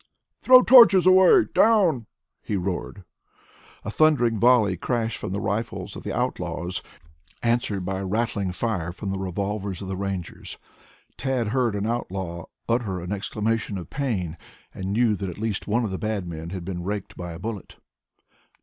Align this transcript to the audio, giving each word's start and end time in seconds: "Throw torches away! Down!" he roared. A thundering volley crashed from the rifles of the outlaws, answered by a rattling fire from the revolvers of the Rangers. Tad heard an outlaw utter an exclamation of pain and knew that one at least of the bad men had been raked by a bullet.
"Throw 0.41 0.63
torches 0.63 1.05
away! 1.05 1.43
Down!" 1.53 2.07
he 2.41 2.55
roared. 2.55 3.03
A 3.85 3.91
thundering 3.91 4.39
volley 4.39 4.75
crashed 4.75 5.19
from 5.19 5.31
the 5.31 5.39
rifles 5.39 5.95
of 5.95 6.01
the 6.01 6.11
outlaws, 6.11 6.81
answered 7.43 7.85
by 7.85 7.99
a 7.99 8.05
rattling 8.07 8.51
fire 8.51 8.91
from 8.91 9.11
the 9.11 9.19
revolvers 9.19 9.79
of 9.79 9.87
the 9.87 9.95
Rangers. 9.95 10.57
Tad 11.17 11.49
heard 11.49 11.75
an 11.75 11.85
outlaw 11.85 12.45
utter 12.67 12.99
an 12.99 13.11
exclamation 13.11 13.77
of 13.77 13.91
pain 13.91 14.39
and 14.73 14.85
knew 14.91 15.15
that 15.17 15.25
one 15.25 15.29
at 15.33 15.37
least 15.37 15.67
of 15.67 15.91
the 15.91 15.99
bad 15.99 16.25
men 16.25 16.49
had 16.49 16.65
been 16.65 16.81
raked 16.83 17.15
by 17.15 17.33
a 17.33 17.37
bullet. 17.39 17.75